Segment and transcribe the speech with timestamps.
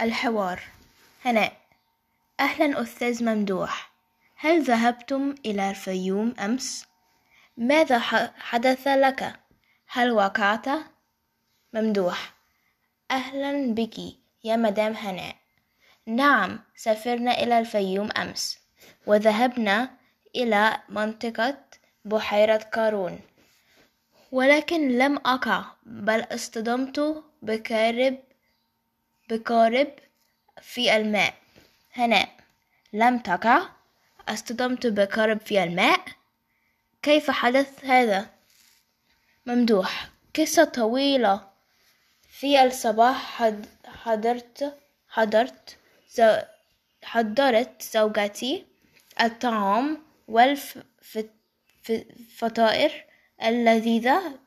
[0.00, 0.60] الحوار.
[1.24, 1.52] هناء.
[2.40, 3.90] أهلا أستاذ ممدوح.
[4.36, 6.86] هل ذهبتم إلى الفيوم أمس؟
[7.56, 7.98] ماذا
[8.38, 9.32] حدث لك؟
[9.88, 10.66] هل وقعت؟
[11.72, 12.34] ممدوح.
[13.10, 13.98] أهلا بك
[14.44, 15.36] يا مدام هناء.
[16.06, 18.58] نعم سافرنا إلى الفيوم أمس.
[19.06, 19.90] وذهبنا
[20.36, 21.58] إلى منطقة
[22.04, 23.20] بحيرة قارون.
[24.32, 28.25] ولكن لم أقع بل اصطدمت بقارب
[29.28, 29.92] بقارب
[30.62, 31.34] في الماء.
[31.92, 32.28] هناء
[32.92, 33.68] لم تقع.
[34.28, 36.00] أصطدمت بقارب في الماء.
[37.02, 38.30] كيف حدث هذا؟
[39.46, 40.08] ممدوح.
[40.36, 41.48] قصة طويلة.
[42.28, 43.42] في الصباح
[43.86, 44.78] حضرت
[45.08, 45.76] حضرت
[47.04, 48.66] حضرت زوجتي
[49.20, 50.02] الطعام
[51.88, 53.04] والفطائر
[53.42, 54.38] اللذيذة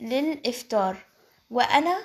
[0.00, 0.96] للإفطار.
[1.50, 2.04] وأنا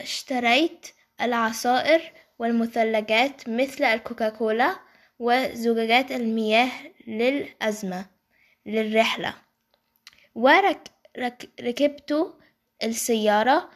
[0.00, 0.86] اشتريت
[1.20, 4.76] العصائر والمثلجات مثل الكوكاكولا
[5.18, 6.70] وزجاجات المياه
[7.06, 8.06] للأزمة
[8.66, 9.34] للرحلة.
[10.34, 12.34] وركبت
[12.82, 13.70] السيارة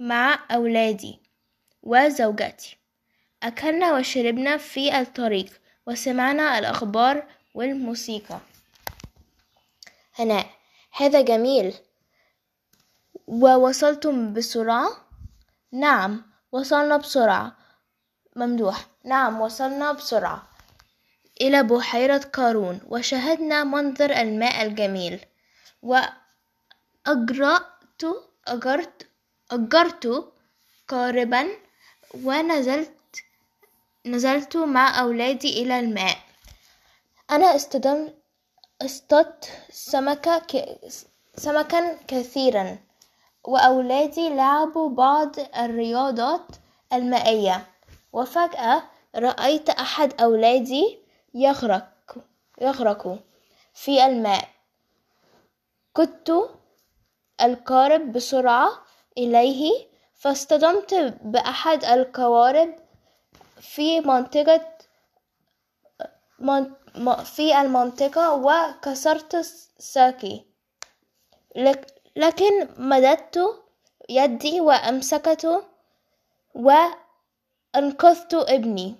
[0.00, 1.18] مع أولادي
[1.82, 2.76] وزوجتي
[3.42, 8.40] أكلنا وشربنا في الطريق وسمعنا الأخبار والموسيقى.
[10.14, 10.46] هناء
[10.96, 11.74] هذا جميل.
[13.26, 14.88] ووصلتم بسرعة؟
[15.72, 16.29] نعم.
[16.52, 17.56] وصلنا بسرعة.
[18.36, 18.86] ممدوح.
[19.04, 20.42] نعم وصلنا بسرعة.
[21.40, 25.20] إلى بحيرة قارون وشاهدنا منظر الماء الجميل.
[25.82, 27.66] وأجرأت
[28.46, 29.06] أجرت
[29.50, 30.32] أجرت
[30.88, 31.48] قاربا
[32.24, 32.96] ونزلت
[34.06, 36.16] نزلت مع أولادي إلى الماء.
[37.30, 37.56] أنا
[38.82, 40.78] اصطدت سمكة ك...
[41.36, 42.78] سمكا كثيرا.
[43.44, 46.46] وأولادي لعبوا بعض الرياضات
[46.92, 47.66] المائية.
[48.12, 48.82] وفجأة
[49.16, 50.98] رأيت أحد أولادي
[51.34, 51.88] يغرق
[52.60, 53.18] يغرق
[53.74, 54.48] في الماء.
[55.92, 56.32] كنت
[57.42, 58.70] القارب بسرعة
[59.18, 62.74] إليه فاصطدمت بأحد القوارب
[63.60, 64.66] في منطقة
[67.24, 69.36] في المنطقة وكسرت
[69.78, 70.40] ساقي.
[72.16, 73.62] لكن مددت
[74.08, 75.64] يدي وأمسكته
[76.54, 78.96] وأنقذت ابني.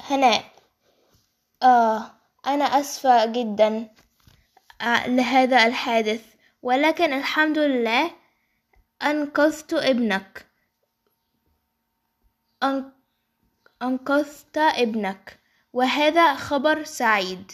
[0.00, 0.44] هناء
[1.62, 2.10] آه
[2.46, 3.88] أنا أسفة جدا
[5.06, 6.24] لهذا الحادث.
[6.62, 8.10] ولكن الحمد لله
[9.02, 10.46] أنقذت ابنك.
[13.82, 15.38] أنقذت ابنك.
[15.72, 17.52] وهذا خبر سعيد.